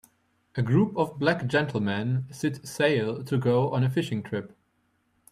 A 0.55 0.63
group 0.63 0.97
of 0.97 1.19
black 1.19 1.45
gentlemen 1.45 2.25
sit 2.31 2.67
sail 2.67 3.23
to 3.23 3.37
go 3.37 3.71
on 3.71 3.83
a 3.83 3.89
fishing 3.91 4.23
trip. 4.23 4.57